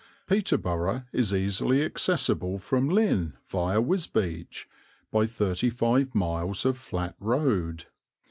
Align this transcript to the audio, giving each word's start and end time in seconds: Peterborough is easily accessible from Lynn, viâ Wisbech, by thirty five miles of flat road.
Peterborough 0.25 1.03
is 1.11 1.31
easily 1.31 1.85
accessible 1.85 2.57
from 2.57 2.89
Lynn, 2.89 3.35
viâ 3.51 3.85
Wisbech, 3.85 4.65
by 5.11 5.27
thirty 5.27 5.69
five 5.69 6.15
miles 6.15 6.65
of 6.65 6.75
flat 6.75 7.13
road. 7.19 7.85